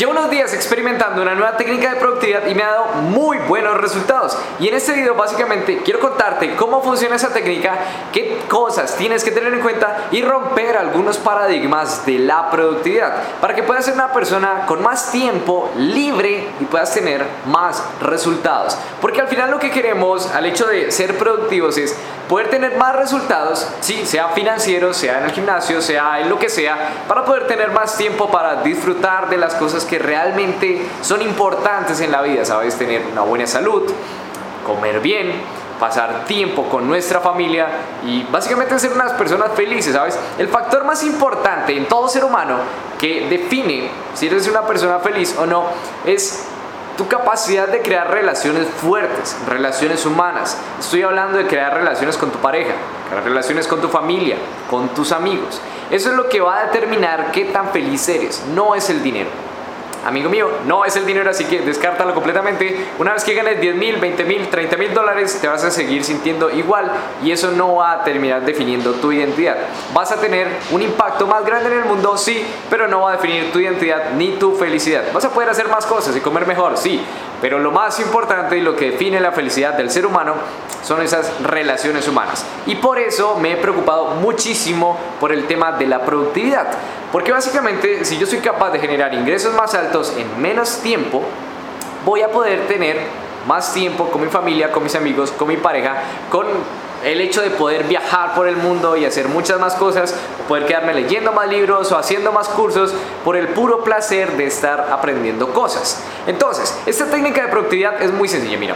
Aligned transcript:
Llevo 0.00 0.12
unos 0.12 0.30
días 0.30 0.54
experimentando 0.54 1.20
una 1.20 1.34
nueva 1.34 1.58
técnica 1.58 1.92
de 1.92 2.00
productividad 2.00 2.46
y 2.46 2.54
me 2.54 2.62
ha 2.62 2.70
dado 2.70 2.86
muy 3.02 3.36
buenos 3.36 3.78
resultados. 3.78 4.34
Y 4.58 4.66
en 4.66 4.72
este 4.72 4.94
video 4.94 5.14
básicamente 5.14 5.82
quiero 5.84 6.00
contarte 6.00 6.56
cómo 6.56 6.82
funciona 6.82 7.16
esa 7.16 7.34
técnica, 7.34 7.76
qué 8.10 8.38
cosas 8.48 8.96
tienes 8.96 9.22
que 9.22 9.30
tener 9.30 9.52
en 9.52 9.60
cuenta 9.60 10.08
y 10.10 10.22
romper 10.22 10.78
algunos 10.78 11.18
paradigmas 11.18 12.06
de 12.06 12.18
la 12.18 12.50
productividad 12.50 13.12
para 13.42 13.54
que 13.54 13.62
puedas 13.62 13.84
ser 13.84 13.92
una 13.92 14.10
persona 14.10 14.64
con 14.64 14.82
más 14.82 15.12
tiempo 15.12 15.70
libre 15.76 16.48
y 16.58 16.64
puedas 16.64 16.94
tener 16.94 17.22
más 17.44 17.84
resultados. 18.00 18.78
Porque 19.02 19.20
al 19.20 19.28
final 19.28 19.50
lo 19.50 19.58
que 19.58 19.70
queremos 19.70 20.30
al 20.30 20.46
hecho 20.46 20.66
de 20.66 20.90
ser 20.92 21.18
productivos 21.18 21.76
es 21.76 21.94
poder 22.30 22.48
tener 22.48 22.76
más 22.76 22.94
resultados, 22.94 23.66
sí, 23.80 24.06
sea 24.06 24.28
financiero, 24.28 24.94
sea 24.94 25.18
en 25.18 25.24
el 25.24 25.32
gimnasio, 25.32 25.82
sea 25.82 26.20
en 26.20 26.28
lo 26.28 26.38
que 26.38 26.48
sea, 26.48 27.04
para 27.08 27.24
poder 27.24 27.48
tener 27.48 27.72
más 27.72 27.96
tiempo 27.96 28.30
para 28.30 28.62
disfrutar 28.62 29.28
de 29.28 29.36
las 29.36 29.56
cosas 29.56 29.84
que 29.84 29.98
realmente 29.98 30.86
son 31.02 31.22
importantes 31.22 32.00
en 32.00 32.12
la 32.12 32.22
vida, 32.22 32.44
¿sabes? 32.44 32.78
Tener 32.78 33.02
una 33.10 33.22
buena 33.22 33.48
salud, 33.48 33.92
comer 34.64 35.00
bien, 35.00 35.42
pasar 35.80 36.24
tiempo 36.24 36.68
con 36.68 36.86
nuestra 36.86 37.18
familia 37.18 37.66
y 38.06 38.22
básicamente 38.22 38.78
ser 38.78 38.92
unas 38.92 39.12
personas 39.14 39.50
felices, 39.56 39.92
¿sabes? 39.92 40.16
El 40.38 40.46
factor 40.46 40.84
más 40.84 41.02
importante 41.02 41.76
en 41.76 41.88
todo 41.88 42.08
ser 42.08 42.24
humano 42.24 42.58
que 43.00 43.28
define 43.28 43.90
si 44.14 44.28
eres 44.28 44.46
una 44.46 44.62
persona 44.62 45.00
feliz 45.00 45.34
o 45.36 45.46
no 45.46 45.64
es 46.04 46.46
tu 46.96 47.08
capacidad 47.08 47.68
de 47.68 47.82
crear 47.82 48.10
relaciones 48.10 48.66
fuertes, 48.68 49.36
relaciones 49.46 50.04
humanas. 50.06 50.56
Estoy 50.78 51.02
hablando 51.02 51.38
de 51.38 51.46
crear 51.46 51.74
relaciones 51.74 52.16
con 52.16 52.30
tu 52.30 52.38
pareja, 52.38 52.74
crear 53.08 53.24
relaciones 53.24 53.66
con 53.66 53.80
tu 53.80 53.88
familia, 53.88 54.36
con 54.68 54.88
tus 54.90 55.12
amigos. 55.12 55.60
Eso 55.90 56.10
es 56.10 56.16
lo 56.16 56.28
que 56.28 56.40
va 56.40 56.58
a 56.58 56.66
determinar 56.66 57.30
qué 57.32 57.46
tan 57.46 57.70
feliz 57.70 58.08
eres, 58.08 58.42
no 58.54 58.74
es 58.74 58.90
el 58.90 59.02
dinero 59.02 59.49
amigo 60.04 60.30
mío, 60.30 60.48
no 60.66 60.84
es 60.84 60.96
el 60.96 61.06
dinero, 61.06 61.30
así 61.30 61.44
que 61.44 61.60
descártalo 61.60 62.14
completamente. 62.14 62.86
Una 62.98 63.12
vez 63.12 63.24
que 63.24 63.34
ganes 63.34 63.60
10 63.60 63.76
mil, 63.76 63.96
20 63.96 64.24
mil, 64.24 64.48
30 64.48 64.76
mil 64.76 64.94
dólares, 64.94 65.38
te 65.40 65.48
vas 65.48 65.64
a 65.64 65.70
seguir 65.70 66.04
sintiendo 66.04 66.50
igual 66.50 66.90
y 67.22 67.32
eso 67.32 67.50
no 67.52 67.76
va 67.76 67.92
a 67.92 68.04
terminar 68.04 68.44
definiendo 68.44 68.92
tu 68.94 69.12
identidad. 69.12 69.56
Vas 69.92 70.12
a 70.12 70.16
tener 70.20 70.48
un 70.70 70.82
impacto 70.82 71.26
más 71.26 71.44
grande 71.44 71.70
en 71.70 71.78
el 71.78 71.84
mundo, 71.84 72.16
sí, 72.16 72.44
pero 72.68 72.88
no 72.88 73.02
va 73.02 73.10
a 73.10 73.16
definir 73.16 73.52
tu 73.52 73.58
identidad 73.58 74.12
ni 74.16 74.32
tu 74.32 74.54
felicidad. 74.56 75.04
Vas 75.12 75.24
a 75.24 75.30
poder 75.30 75.50
hacer 75.50 75.68
más 75.68 75.86
cosas 75.86 76.16
y 76.16 76.20
comer 76.20 76.46
mejor, 76.46 76.76
sí, 76.76 77.00
pero 77.40 77.58
lo 77.58 77.70
más 77.70 77.98
importante 78.00 78.56
y 78.56 78.60
lo 78.60 78.76
que 78.76 78.92
define 78.92 79.20
la 79.20 79.32
felicidad 79.32 79.74
del 79.74 79.90
ser 79.90 80.06
humano 80.06 80.34
son 80.82 81.02
esas 81.02 81.42
relaciones 81.42 82.06
humanas. 82.06 82.44
Y 82.66 82.76
por 82.76 82.98
eso 82.98 83.36
me 83.36 83.52
he 83.52 83.56
preocupado 83.56 84.16
muchísimo 84.16 84.98
por 85.18 85.32
el 85.32 85.46
tema 85.46 85.72
de 85.72 85.86
la 85.86 86.04
productividad. 86.04 86.68
Porque 87.12 87.32
básicamente 87.32 88.04
si 88.04 88.18
yo 88.18 88.26
soy 88.26 88.40
capaz 88.40 88.70
de 88.70 88.78
generar 88.78 89.14
ingresos 89.14 89.54
más 89.54 89.74
altos 89.74 90.14
en 90.16 90.40
menos 90.40 90.78
tiempo, 90.78 91.22
voy 92.04 92.22
a 92.22 92.28
poder 92.28 92.66
tener 92.66 92.98
más 93.46 93.72
tiempo 93.72 94.10
con 94.10 94.20
mi 94.20 94.28
familia, 94.28 94.70
con 94.70 94.82
mis 94.82 94.94
amigos, 94.94 95.32
con 95.32 95.48
mi 95.48 95.56
pareja, 95.56 96.02
con 96.30 96.46
el 97.04 97.20
hecho 97.20 97.42
de 97.42 97.50
poder 97.50 97.84
viajar 97.84 98.34
por 98.34 98.48
el 98.48 98.56
mundo 98.56 98.96
y 98.96 99.04
hacer 99.04 99.28
muchas 99.28 99.58
más 99.58 99.74
cosas, 99.74 100.14
poder 100.48 100.66
quedarme 100.66 100.94
leyendo 100.94 101.32
más 101.32 101.48
libros 101.48 101.90
o 101.92 101.98
haciendo 101.98 102.32
más 102.32 102.48
cursos 102.48 102.94
por 103.24 103.36
el 103.36 103.48
puro 103.48 103.82
placer 103.84 104.36
de 104.36 104.46
estar 104.46 104.88
aprendiendo 104.90 105.52
cosas. 105.52 106.02
Entonces, 106.26 106.76
esta 106.86 107.06
técnica 107.06 107.42
de 107.42 107.48
productividad 107.48 108.02
es 108.02 108.12
muy 108.12 108.28
sencilla, 108.28 108.58
mira. 108.58 108.74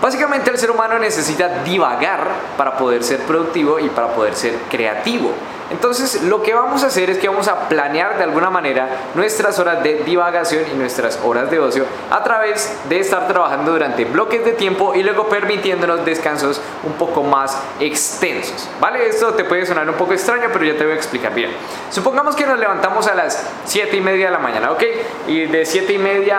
Básicamente 0.00 0.50
el 0.50 0.58
ser 0.58 0.70
humano 0.70 0.98
necesita 0.98 1.62
divagar 1.64 2.28
para 2.56 2.76
poder 2.76 3.02
ser 3.02 3.20
productivo 3.20 3.80
y 3.80 3.88
para 3.88 4.08
poder 4.08 4.36
ser 4.36 4.54
creativo. 4.70 5.32
Entonces 5.70 6.22
lo 6.22 6.42
que 6.42 6.54
vamos 6.54 6.82
a 6.82 6.86
hacer 6.86 7.10
es 7.10 7.18
que 7.18 7.28
vamos 7.28 7.48
a 7.48 7.68
planear 7.68 8.16
de 8.16 8.24
alguna 8.24 8.48
manera 8.48 8.88
nuestras 9.14 9.58
horas 9.58 9.82
de 9.82 9.96
divagación 9.96 10.64
y 10.72 10.76
nuestras 10.76 11.18
horas 11.22 11.50
de 11.50 11.58
ocio 11.58 11.84
a 12.10 12.22
través 12.22 12.74
de 12.88 13.00
estar 13.00 13.28
trabajando 13.28 13.72
durante 13.72 14.04
bloques 14.06 14.44
de 14.44 14.52
tiempo 14.52 14.94
y 14.94 15.02
luego 15.02 15.28
permitiéndonos 15.28 16.04
descansos 16.04 16.60
un 16.84 16.92
poco 16.94 17.22
más 17.22 17.58
extensos. 17.80 18.68
¿Vale? 18.80 19.08
Esto 19.08 19.34
te 19.34 19.44
puede 19.44 19.66
sonar 19.66 19.88
un 19.88 19.96
poco 19.96 20.12
extraño, 20.14 20.48
pero 20.52 20.64
ya 20.64 20.76
te 20.76 20.84
voy 20.84 20.92
a 20.92 20.96
explicar 20.96 21.34
bien. 21.34 21.50
Supongamos 21.90 22.34
que 22.34 22.46
nos 22.46 22.58
levantamos 22.58 23.06
a 23.06 23.14
las 23.14 23.46
7 23.64 23.96
y 23.96 24.00
media 24.00 24.26
de 24.26 24.32
la 24.32 24.38
mañana, 24.38 24.72
¿ok? 24.72 24.82
Y 25.26 25.46
de 25.46 25.66
7 25.66 25.92
y 25.92 25.98
media 25.98 26.38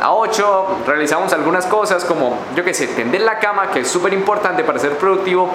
a 0.00 0.12
8 0.12 0.82
realizamos 0.86 1.32
algunas 1.32 1.66
cosas 1.66 2.04
como, 2.04 2.38
yo 2.54 2.64
qué 2.64 2.74
sé, 2.74 2.86
tender 2.88 3.22
la 3.22 3.38
cama, 3.38 3.70
que 3.70 3.80
es 3.80 3.88
súper 3.88 4.12
importante 4.12 4.62
para 4.64 4.78
ser 4.78 4.92
productivo 4.96 5.52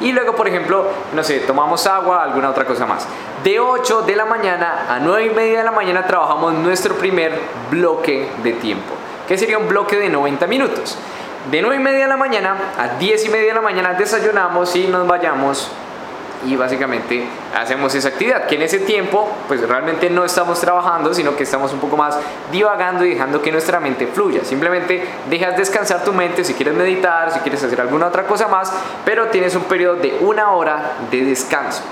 y 0.00 0.12
luego, 0.12 0.34
por 0.34 0.48
ejemplo, 0.48 0.86
no 1.14 1.24
sé, 1.24 1.40
tomamos 1.40 1.86
agua, 1.86 2.22
alguna 2.22 2.50
otra 2.50 2.64
cosa 2.64 2.86
más. 2.86 3.06
De 3.42 3.60
8 3.60 4.02
de 4.02 4.16
la 4.16 4.24
mañana 4.24 4.86
a 4.88 4.98
9 5.00 5.26
y 5.26 5.30
media 5.30 5.58
de 5.58 5.64
la 5.64 5.70
mañana 5.70 6.06
trabajamos 6.06 6.54
nuestro 6.54 6.94
primer 6.94 7.38
bloque 7.70 8.28
de 8.42 8.52
tiempo, 8.52 8.94
que 9.26 9.36
sería 9.36 9.58
un 9.58 9.68
bloque 9.68 9.96
de 9.96 10.08
90 10.08 10.46
minutos. 10.46 10.96
De 11.50 11.62
9 11.62 11.76
y 11.76 11.78
media 11.78 12.00
de 12.00 12.08
la 12.08 12.16
mañana 12.16 12.56
a 12.78 12.98
10 12.98 13.26
y 13.26 13.28
media 13.30 13.48
de 13.48 13.54
la 13.54 13.60
mañana 13.60 13.94
desayunamos 13.94 14.74
y 14.76 14.86
nos 14.86 15.06
vayamos 15.06 15.70
y 16.46 16.56
básicamente 16.56 17.26
hacemos 17.56 17.94
esa 17.94 18.08
actividad, 18.08 18.46
que 18.46 18.54
en 18.54 18.62
ese 18.62 18.80
tiempo 18.80 19.28
pues 19.48 19.60
realmente 19.66 20.08
no 20.08 20.24
estamos 20.24 20.60
trabajando, 20.60 21.12
sino 21.12 21.34
que 21.36 21.42
estamos 21.42 21.72
un 21.72 21.80
poco 21.80 21.96
más 21.96 22.16
divagando 22.52 23.04
y 23.04 23.10
dejando 23.10 23.42
que 23.42 23.50
nuestra 23.50 23.80
mente 23.80 24.06
fluya. 24.06 24.44
Simplemente 24.44 25.04
dejas 25.28 25.56
descansar 25.56 26.04
tu 26.04 26.12
mente 26.12 26.44
si 26.44 26.54
quieres 26.54 26.74
meditar, 26.74 27.32
si 27.32 27.40
quieres 27.40 27.62
hacer 27.62 27.80
alguna 27.80 28.06
otra 28.06 28.24
cosa 28.26 28.48
más, 28.48 28.72
pero 29.04 29.26
tienes 29.28 29.54
un 29.54 29.64
periodo 29.64 29.96
de 29.96 30.18
una 30.20 30.52
hora 30.52 30.92
de 31.10 31.24
descanso. 31.24 31.82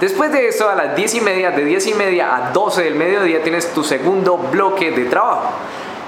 Después 0.00 0.32
de 0.32 0.48
eso, 0.48 0.68
a 0.68 0.74
las 0.74 0.96
10 0.96 1.14
y 1.14 1.20
media, 1.20 1.50
de 1.50 1.64
10 1.64 1.86
y 1.86 1.94
media 1.94 2.36
a 2.36 2.50
12 2.50 2.82
del 2.82 2.94
mediodía, 2.94 3.42
tienes 3.42 3.72
tu 3.72 3.84
segundo 3.84 4.36
bloque 4.36 4.90
de 4.90 5.04
trabajo. 5.04 5.50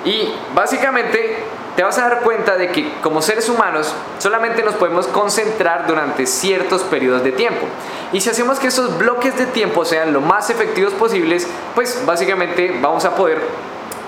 Y 0.04 0.34
básicamente 0.54 1.44
te 1.76 1.82
vas 1.82 1.98
a 1.98 2.08
dar 2.08 2.20
cuenta 2.20 2.56
de 2.56 2.68
que 2.68 2.90
como 3.02 3.20
seres 3.20 3.48
humanos 3.50 3.94
solamente 4.18 4.62
nos 4.62 4.74
podemos 4.74 5.06
concentrar 5.06 5.86
durante 5.86 6.26
ciertos 6.26 6.82
periodos 6.82 7.22
de 7.22 7.32
tiempo. 7.32 7.66
Y 8.12 8.20
si 8.22 8.30
hacemos 8.30 8.58
que 8.58 8.68
esos 8.68 8.96
bloques 8.96 9.36
de 9.36 9.46
tiempo 9.46 9.84
sean 9.84 10.12
lo 10.12 10.22
más 10.22 10.48
efectivos 10.48 10.94
posibles, 10.94 11.46
pues 11.74 12.02
básicamente 12.06 12.78
vamos 12.80 13.04
a 13.04 13.14
poder 13.14 13.42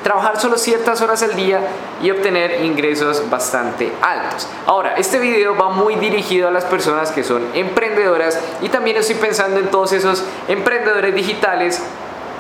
trabajar 0.03 0.41
solo 0.41 0.57
ciertas 0.57 1.03
horas 1.03 1.23
al 1.23 1.35
día 1.35 1.61
y 2.01 2.11
obtener 2.11 2.65
ingresos 2.65 3.29
bastante 3.29 3.93
altos. 4.01 4.49
Ahora, 4.65 4.95
este 4.95 5.19
video 5.19 5.55
va 5.57 5.69
muy 5.69 5.97
dirigido 5.97 6.49
a 6.49 6.51
las 6.51 6.65
personas 6.65 7.11
que 7.11 7.25
son 7.25 7.45
emprendedoras 7.53 8.39
y 8.63 8.71
también 8.71 8.97
estoy 8.97 9.17
pensando 9.17 9.61
en 9.61 9.67
todos 9.67 9.93
esos 9.93 10.25
emprendedores 10.47 11.15
digitales 11.15 11.83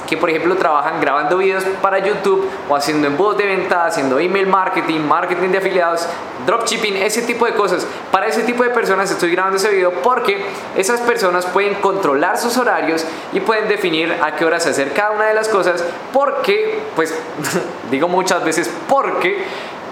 que 0.08 0.16
por 0.16 0.30
ejemplo 0.30 0.56
trabajan 0.56 1.00
grabando 1.00 1.36
videos 1.36 1.64
para 1.82 1.98
YouTube 1.98 2.48
o 2.68 2.74
haciendo 2.74 3.06
embudos 3.06 3.36
de 3.36 3.44
venta, 3.44 3.84
haciendo 3.84 4.18
email 4.18 4.46
marketing, 4.46 5.00
marketing 5.00 5.50
de 5.50 5.58
afiliados, 5.58 6.08
dropshipping, 6.46 6.96
ese 6.96 7.22
tipo 7.22 7.44
de 7.44 7.52
cosas. 7.52 7.86
Para 8.10 8.26
ese 8.26 8.42
tipo 8.42 8.64
de 8.64 8.70
personas 8.70 9.10
estoy 9.10 9.32
grabando 9.32 9.58
ese 9.58 9.68
video 9.68 9.92
porque 10.02 10.46
esas 10.76 11.00
personas 11.00 11.44
pueden 11.46 11.74
controlar 11.74 12.38
sus 12.38 12.56
horarios 12.56 13.04
y 13.32 13.40
pueden 13.40 13.68
definir 13.68 14.16
a 14.22 14.34
qué 14.34 14.46
horas 14.46 14.66
hacer 14.66 14.94
cada 14.94 15.10
una 15.10 15.26
de 15.26 15.34
las 15.34 15.48
cosas 15.48 15.84
porque, 16.12 16.80
pues 16.96 17.14
digo 17.90 18.08
muchas 18.08 18.42
veces 18.42 18.70
porque, 18.88 19.44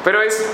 pero 0.03 0.23
es 0.23 0.49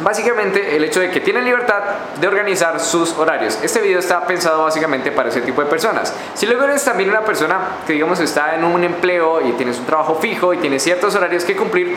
básicamente 0.00 0.76
el 0.76 0.84
hecho 0.84 1.00
de 1.00 1.10
que 1.10 1.20
tienen 1.20 1.44
libertad 1.44 1.82
de 2.20 2.26
organizar 2.26 2.80
sus 2.80 3.12
horarios. 3.12 3.58
Este 3.62 3.80
video 3.80 3.98
está 3.98 4.26
pensado 4.26 4.64
básicamente 4.64 5.12
para 5.12 5.28
ese 5.28 5.40
tipo 5.40 5.62
de 5.62 5.68
personas. 5.68 6.12
Si 6.34 6.46
luego 6.46 6.64
eres 6.64 6.84
también 6.84 7.10
una 7.10 7.22
persona 7.22 7.58
que 7.86 7.92
digamos 7.92 8.18
está 8.20 8.54
en 8.54 8.64
un 8.64 8.82
empleo 8.82 9.40
y 9.46 9.52
tienes 9.52 9.78
un 9.78 9.86
trabajo 9.86 10.16
fijo 10.16 10.52
y 10.52 10.58
tienes 10.58 10.82
ciertos 10.82 11.14
horarios 11.14 11.44
que 11.44 11.56
cumplir, 11.56 11.96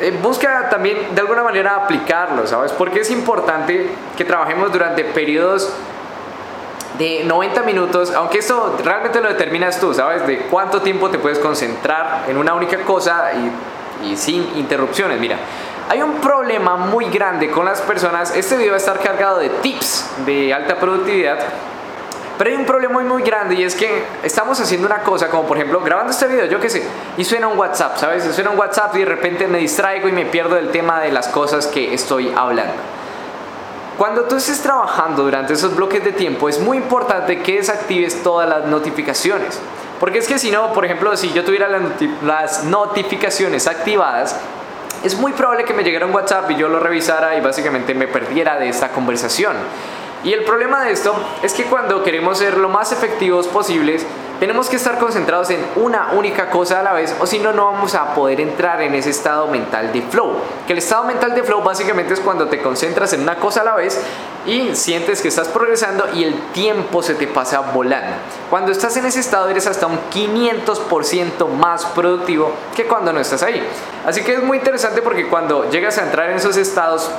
eh, 0.00 0.16
busca 0.22 0.68
también 0.70 1.14
de 1.14 1.20
alguna 1.20 1.42
manera 1.42 1.76
aplicarlo, 1.76 2.46
¿sabes? 2.46 2.72
Porque 2.72 3.00
es 3.00 3.10
importante 3.10 3.90
que 4.16 4.24
trabajemos 4.24 4.72
durante 4.72 5.04
periodos 5.04 5.72
de 6.98 7.24
90 7.24 7.62
minutos, 7.62 8.12
aunque 8.12 8.38
esto 8.38 8.76
realmente 8.84 9.20
lo 9.20 9.28
determinas 9.28 9.78
tú, 9.78 9.94
¿sabes? 9.94 10.26
De 10.26 10.38
cuánto 10.50 10.82
tiempo 10.82 11.10
te 11.10 11.18
puedes 11.18 11.38
concentrar 11.38 12.24
en 12.28 12.36
una 12.36 12.54
única 12.54 12.78
cosa 12.78 13.32
y, 13.34 14.08
y 14.12 14.16
sin 14.16 14.56
interrupciones. 14.56 15.20
Mira, 15.20 15.36
hay 15.88 16.02
un 16.02 16.20
problema 16.20 16.76
muy 16.76 17.06
grande 17.06 17.50
con 17.50 17.64
las 17.64 17.80
personas. 17.80 18.36
Este 18.36 18.56
video 18.56 18.72
va 18.72 18.76
a 18.76 18.78
estar 18.78 19.00
cargado 19.00 19.38
de 19.38 19.48
tips 19.48 20.10
de 20.26 20.52
alta 20.52 20.78
productividad. 20.78 21.38
Pero 22.36 22.50
hay 22.50 22.56
un 22.56 22.66
problema 22.66 22.94
muy, 22.94 23.04
muy 23.04 23.22
grande 23.22 23.56
y 23.56 23.64
es 23.64 23.74
que 23.74 24.04
estamos 24.22 24.60
haciendo 24.60 24.86
una 24.86 25.02
cosa, 25.02 25.28
como 25.28 25.44
por 25.44 25.56
ejemplo 25.56 25.80
grabando 25.80 26.12
este 26.12 26.28
video, 26.28 26.44
yo 26.44 26.60
qué 26.60 26.70
sé, 26.70 26.84
y 27.16 27.24
suena 27.24 27.48
un 27.48 27.58
WhatsApp, 27.58 27.96
¿sabes? 27.96 28.22
Suena 28.32 28.50
un 28.50 28.58
WhatsApp 28.58 28.94
y 28.94 29.00
de 29.00 29.06
repente 29.06 29.48
me 29.48 29.58
distraigo 29.58 30.08
y 30.08 30.12
me 30.12 30.24
pierdo 30.24 30.54
del 30.54 30.70
tema 30.70 31.00
de 31.00 31.10
las 31.10 31.26
cosas 31.28 31.66
que 31.66 31.92
estoy 31.92 32.32
hablando. 32.36 32.74
Cuando 33.96 34.22
tú 34.24 34.36
estés 34.36 34.62
trabajando 34.62 35.24
durante 35.24 35.54
esos 35.54 35.74
bloques 35.74 36.04
de 36.04 36.12
tiempo, 36.12 36.48
es 36.48 36.60
muy 36.60 36.76
importante 36.76 37.42
que 37.42 37.56
desactives 37.56 38.22
todas 38.22 38.48
las 38.48 38.66
notificaciones. 38.66 39.58
Porque 39.98 40.18
es 40.18 40.28
que 40.28 40.38
si 40.38 40.52
no, 40.52 40.72
por 40.72 40.84
ejemplo, 40.84 41.16
si 41.16 41.32
yo 41.32 41.44
tuviera 41.44 41.68
las 42.22 42.62
notificaciones 42.62 43.66
activadas, 43.66 44.36
es 45.04 45.16
muy 45.16 45.32
probable 45.32 45.64
que 45.64 45.74
me 45.74 45.82
llegara 45.82 46.06
un 46.06 46.14
WhatsApp 46.14 46.50
y 46.50 46.56
yo 46.56 46.68
lo 46.68 46.80
revisara 46.80 47.36
y 47.36 47.40
básicamente 47.40 47.94
me 47.94 48.08
perdiera 48.08 48.58
de 48.58 48.68
esta 48.68 48.88
conversación. 48.90 49.56
Y 50.24 50.32
el 50.32 50.44
problema 50.44 50.84
de 50.84 50.90
esto 50.90 51.14
es 51.42 51.52
que 51.52 51.64
cuando 51.64 52.02
queremos 52.02 52.38
ser 52.38 52.56
lo 52.56 52.68
más 52.68 52.90
efectivos 52.90 53.46
posibles, 53.46 54.04
tenemos 54.40 54.68
que 54.68 54.76
estar 54.76 54.98
concentrados 54.98 55.50
en 55.50 55.64
una 55.76 56.10
única 56.12 56.50
cosa 56.50 56.80
a 56.80 56.82
la 56.82 56.92
vez 56.92 57.14
o 57.20 57.26
si 57.26 57.38
no, 57.38 57.52
no 57.52 57.66
vamos 57.66 57.94
a 57.94 58.14
poder 58.14 58.40
entrar 58.40 58.80
en 58.82 58.94
ese 58.94 59.10
estado 59.10 59.46
mental 59.46 59.92
de 59.92 60.02
flow. 60.02 60.36
Que 60.66 60.72
el 60.72 60.78
estado 60.78 61.04
mental 61.04 61.34
de 61.34 61.44
flow 61.44 61.62
básicamente 61.62 62.14
es 62.14 62.20
cuando 62.20 62.48
te 62.48 62.60
concentras 62.60 63.12
en 63.12 63.22
una 63.22 63.36
cosa 63.36 63.60
a 63.60 63.64
la 63.64 63.74
vez 63.74 64.00
y 64.48 64.74
sientes 64.74 65.20
que 65.20 65.28
estás 65.28 65.48
progresando 65.48 66.08
y 66.14 66.24
el 66.24 66.34
tiempo 66.52 67.02
se 67.02 67.14
te 67.14 67.26
pasa 67.26 67.60
volando. 67.60 68.16
Cuando 68.48 68.72
estás 68.72 68.96
en 68.96 69.04
ese 69.04 69.20
estado 69.20 69.48
eres 69.50 69.66
hasta 69.66 69.86
un 69.86 69.98
500% 70.10 71.48
más 71.48 71.84
productivo 71.84 72.52
que 72.74 72.86
cuando 72.86 73.12
no 73.12 73.20
estás 73.20 73.42
ahí. 73.42 73.62
Así 74.06 74.22
que 74.22 74.32
es 74.32 74.42
muy 74.42 74.56
interesante 74.56 75.02
porque 75.02 75.28
cuando 75.28 75.70
llegas 75.70 75.98
a 75.98 76.04
entrar 76.04 76.30
en 76.30 76.38
esos 76.38 76.56
estados 76.56 77.10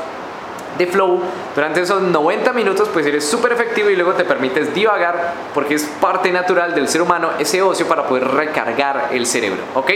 de 0.77 0.88
flow 0.88 1.21
durante 1.56 1.81
esos 1.81 2.01
90 2.01 2.54
minutos 2.54 2.89
pues 2.92 3.06
eres 3.06 3.25
súper 3.25 3.51
efectivo 3.51 3.89
y 3.89 3.95
luego 3.95 4.13
te 4.13 4.24
permites 4.24 4.74
divagar 4.74 5.33
porque 5.54 5.75
es 5.75 5.83
parte 6.01 6.31
natural 6.31 6.75
del 6.75 6.88
ser 6.88 7.01
humano 7.01 7.31
ese 7.39 7.62
ocio 7.62 7.88
para 7.88 8.07
poder 8.07 8.27
recargar 8.27 9.10
el 9.12 9.25
cerebro, 9.25 9.62
¿ok? 9.75 9.92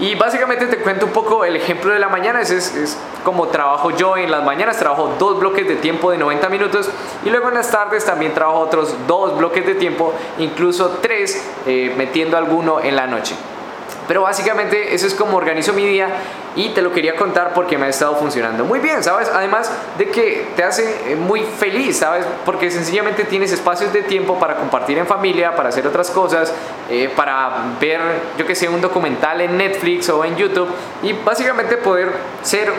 Y 0.00 0.16
básicamente 0.16 0.66
te 0.66 0.78
cuento 0.78 1.06
un 1.06 1.12
poco 1.12 1.44
el 1.44 1.54
ejemplo 1.54 1.92
de 1.92 2.00
la 2.00 2.08
mañana, 2.08 2.40
es, 2.40 2.50
es, 2.50 2.98
como 3.22 3.46
trabajo 3.48 3.90
yo 3.92 4.16
en 4.16 4.30
las 4.30 4.44
mañanas, 4.44 4.76
trabajo 4.76 5.14
dos 5.20 5.38
bloques 5.38 5.68
de 5.68 5.76
tiempo 5.76 6.10
de 6.10 6.18
90 6.18 6.48
minutos 6.48 6.90
y 7.24 7.30
luego 7.30 7.48
en 7.48 7.54
las 7.54 7.70
tardes 7.70 8.04
también 8.04 8.34
trabajo 8.34 8.58
otros 8.58 8.94
dos 9.06 9.38
bloques 9.38 9.64
de 9.64 9.74
tiempo, 9.76 10.12
incluso 10.38 10.98
tres 11.00 11.48
eh, 11.66 11.94
metiendo 11.96 12.36
alguno 12.36 12.80
en 12.80 12.96
la 12.96 13.06
noche. 13.06 13.36
Pero 14.06 14.22
básicamente 14.22 14.94
eso 14.94 15.06
es 15.06 15.14
como 15.14 15.36
organizo 15.36 15.72
mi 15.72 15.86
día 15.86 16.08
y 16.56 16.70
te 16.70 16.82
lo 16.82 16.92
quería 16.92 17.16
contar 17.16 17.52
porque 17.54 17.78
me 17.78 17.86
ha 17.86 17.88
estado 17.88 18.16
funcionando 18.16 18.64
muy 18.64 18.78
bien, 18.78 19.02
¿sabes? 19.02 19.30
Además 19.32 19.70
de 19.98 20.08
que 20.10 20.46
te 20.56 20.62
hace 20.62 21.12
eh, 21.12 21.16
muy 21.16 21.42
feliz, 21.42 21.98
¿sabes? 21.98 22.26
Porque 22.44 22.70
sencillamente 22.70 23.24
tienes 23.24 23.52
espacios 23.52 23.92
de 23.92 24.02
tiempo 24.02 24.38
para 24.38 24.56
compartir 24.56 24.98
en 24.98 25.06
familia, 25.06 25.56
para 25.56 25.70
hacer 25.70 25.86
otras 25.86 26.10
cosas, 26.10 26.52
eh, 26.90 27.10
para 27.14 27.50
ver, 27.80 28.00
yo 28.38 28.46
que 28.46 28.54
sé, 28.54 28.68
un 28.68 28.80
documental 28.80 29.40
en 29.40 29.56
Netflix 29.56 30.08
o 30.10 30.24
en 30.24 30.36
YouTube 30.36 30.68
y 31.02 31.12
básicamente 31.12 31.76
poder 31.76 32.12
ser 32.42 32.72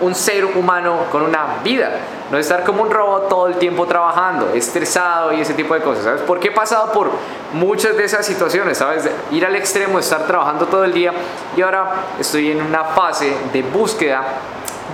un 0.00 0.14
ser 0.14 0.44
humano 0.44 1.06
con 1.10 1.22
una 1.22 1.58
vida. 1.62 1.90
No 2.30 2.38
estar 2.38 2.64
como 2.64 2.82
un 2.82 2.90
robot 2.90 3.28
todo 3.28 3.46
el 3.46 3.56
tiempo 3.56 3.86
trabajando, 3.86 4.50
estresado 4.54 5.32
y 5.32 5.40
ese 5.40 5.54
tipo 5.54 5.74
de 5.74 5.80
cosas, 5.80 6.04
¿sabes? 6.04 6.22
Porque 6.22 6.48
he 6.48 6.52
pasado 6.52 6.92
por 6.92 7.10
muchas 7.52 7.96
de 7.96 8.04
esas 8.04 8.26
situaciones, 8.26 8.78
¿sabes? 8.78 9.08
ir 9.30 9.44
al 9.44 9.54
extremo, 9.56 9.98
estar 9.98 10.26
trabajando 10.26 10.66
todo 10.66 10.84
el 10.84 10.92
día 10.92 11.12
y 11.56 11.62
ahora 11.62 11.92
estoy 12.18 12.50
en 12.50 12.62
una 12.62 12.84
fase 12.84 13.36
de 13.52 13.62
búsqueda 13.62 14.22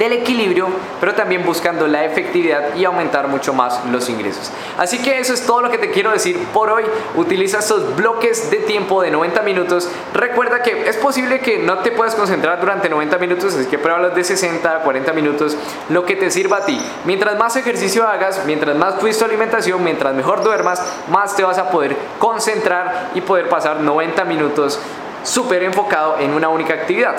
del 0.00 0.14
equilibrio, 0.14 0.66
pero 0.98 1.14
también 1.14 1.44
buscando 1.44 1.86
la 1.86 2.06
efectividad 2.06 2.74
y 2.74 2.86
aumentar 2.86 3.28
mucho 3.28 3.52
más 3.52 3.84
los 3.84 4.08
ingresos. 4.08 4.50
Así 4.78 4.98
que 5.02 5.20
eso 5.20 5.34
es 5.34 5.44
todo 5.44 5.60
lo 5.60 5.70
que 5.70 5.76
te 5.76 5.90
quiero 5.90 6.10
decir 6.10 6.38
por 6.54 6.70
hoy. 6.70 6.84
Utiliza 7.16 7.58
estos 7.58 7.94
bloques 7.96 8.50
de 8.50 8.56
tiempo 8.60 9.02
de 9.02 9.10
90 9.10 9.42
minutos. 9.42 9.90
Recuerda 10.14 10.62
que 10.62 10.88
es 10.88 10.96
posible 10.96 11.40
que 11.40 11.58
no 11.58 11.80
te 11.80 11.92
puedas 11.92 12.14
concentrar 12.14 12.58
durante 12.60 12.88
90 12.88 13.18
minutos, 13.18 13.54
así 13.54 13.66
que 13.66 13.78
prueba 13.78 13.98
los 14.00 14.14
de 14.14 14.24
60 14.24 14.74
a 14.74 14.78
40 14.78 15.12
minutos, 15.12 15.54
lo 15.90 16.06
que 16.06 16.16
te 16.16 16.30
sirva 16.30 16.56
a 16.56 16.64
ti. 16.64 16.80
Mientras 17.04 17.38
más 17.38 17.56
ejercicio 17.56 18.08
hagas, 18.08 18.46
mientras 18.46 18.74
más 18.76 18.94
cuides 18.94 19.18
tu 19.18 19.26
alimentación, 19.26 19.84
mientras 19.84 20.14
mejor 20.14 20.42
duermas, 20.42 20.82
más 21.10 21.36
te 21.36 21.44
vas 21.44 21.58
a 21.58 21.70
poder 21.70 21.94
concentrar 22.18 23.10
y 23.14 23.20
poder 23.20 23.50
pasar 23.50 23.80
90 23.80 24.24
minutos 24.24 24.80
súper 25.24 25.62
enfocado 25.62 26.16
en 26.20 26.32
una 26.32 26.48
única 26.48 26.72
actividad 26.72 27.16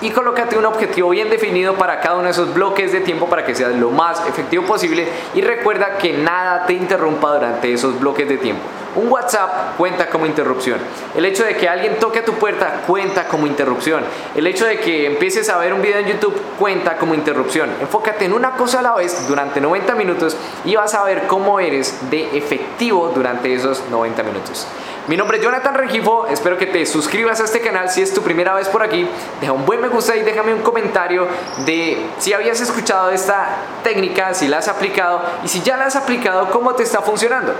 y 0.00 0.10
colócate 0.10 0.56
un 0.56 0.64
objetivo 0.64 1.10
bien 1.10 1.30
definido 1.30 1.74
para 1.74 2.00
cada 2.00 2.16
uno 2.16 2.24
de 2.24 2.30
esos 2.30 2.54
bloques 2.54 2.92
de 2.92 3.00
tiempo 3.00 3.26
para 3.26 3.44
que 3.44 3.54
seas 3.54 3.74
lo 3.74 3.90
más 3.90 4.26
efectivo 4.28 4.64
posible 4.64 5.08
y 5.34 5.40
recuerda 5.40 5.98
que 5.98 6.12
nada 6.12 6.66
te 6.66 6.74
interrumpa 6.74 7.32
durante 7.32 7.72
esos 7.72 7.98
bloques 7.98 8.28
de 8.28 8.38
tiempo. 8.38 8.62
Un 8.96 9.12
WhatsApp 9.12 9.76
cuenta 9.76 10.08
como 10.08 10.26
interrupción. 10.26 10.78
El 11.14 11.24
hecho 11.24 11.44
de 11.44 11.56
que 11.56 11.68
alguien 11.68 11.98
toque 11.98 12.20
a 12.20 12.24
tu 12.24 12.32
puerta 12.32 12.82
cuenta 12.86 13.28
como 13.28 13.46
interrupción. 13.46 14.02
El 14.34 14.46
hecho 14.46 14.66
de 14.66 14.80
que 14.80 15.06
empieces 15.06 15.48
a 15.50 15.58
ver 15.58 15.74
un 15.74 15.82
video 15.82 15.98
en 15.98 16.06
YouTube 16.06 16.40
cuenta 16.58 16.96
como 16.96 17.14
interrupción. 17.14 17.70
Enfócate 17.80 18.24
en 18.24 18.32
una 18.32 18.52
cosa 18.52 18.80
a 18.80 18.82
la 18.82 18.94
vez 18.94 19.28
durante 19.28 19.60
90 19.60 19.94
minutos 19.94 20.36
y 20.64 20.74
vas 20.74 20.94
a 20.94 21.04
ver 21.04 21.26
cómo 21.26 21.60
eres 21.60 22.10
de 22.10 22.36
efectivo 22.36 23.12
durante 23.14 23.52
esos 23.52 23.84
90 23.90 24.22
minutos. 24.22 24.66
Mi 25.08 25.16
nombre 25.16 25.38
es 25.38 25.42
Jonathan 25.42 25.72
Regifo, 25.72 26.26
espero 26.26 26.58
que 26.58 26.66
te 26.66 26.84
suscribas 26.84 27.40
a 27.40 27.44
este 27.44 27.62
canal 27.62 27.88
si 27.88 28.02
es 28.02 28.12
tu 28.12 28.20
primera 28.20 28.52
vez 28.52 28.68
por 28.68 28.82
aquí, 28.82 29.08
deja 29.40 29.52
un 29.54 29.64
buen 29.64 29.80
me 29.80 29.88
gusta 29.88 30.14
y 30.14 30.22
déjame 30.22 30.52
un 30.52 30.60
comentario 30.60 31.26
de 31.64 32.04
si 32.18 32.34
habías 32.34 32.60
escuchado 32.60 33.08
esta 33.08 33.56
técnica, 33.82 34.34
si 34.34 34.48
la 34.48 34.58
has 34.58 34.68
aplicado 34.68 35.22
y 35.42 35.48
si 35.48 35.62
ya 35.62 35.78
la 35.78 35.86
has 35.86 35.96
aplicado, 35.96 36.50
cómo 36.50 36.74
te 36.74 36.82
está 36.82 37.00
funcionando. 37.00 37.54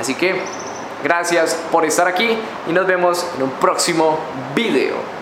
Así 0.00 0.14
que 0.14 0.40
gracias 1.04 1.54
por 1.70 1.84
estar 1.84 2.08
aquí 2.08 2.38
y 2.66 2.72
nos 2.72 2.86
vemos 2.86 3.26
en 3.36 3.42
un 3.42 3.50
próximo 3.50 4.18
video. 4.54 5.19